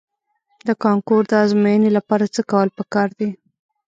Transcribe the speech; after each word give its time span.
د 0.67 0.69
کانکور 0.83 1.23
د 1.29 1.33
ازموینې 1.43 1.89
لپاره 1.97 2.25
څه 2.35 2.41
کول 2.51 2.67
په 2.77 2.83
کار 2.93 3.09
دي؟ 3.19 3.29